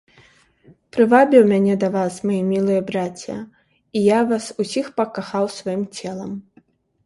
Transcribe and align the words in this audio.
Прывабіў 0.95 1.43
мяне 1.51 1.75
да 1.83 1.89
вас, 1.97 2.13
маі 2.31 2.41
мілыя 2.51 2.81
брація, 2.89 3.37
і 3.99 4.05
я 4.09 4.19
вас 4.35 4.45
усіх 4.67 4.85
пакахаў 4.99 5.45
сваім 5.61 5.89
целам. 6.01 6.31